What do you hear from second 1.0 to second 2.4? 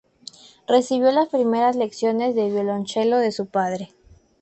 las primeras lecciones